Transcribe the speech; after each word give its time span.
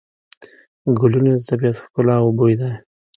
ګلونه 0.97 1.31
د 1.37 1.41
طبیعت 1.49 1.77
ښکلا 1.83 2.15
او 2.21 2.29
بوی 2.37 2.53
دی. 2.59 2.71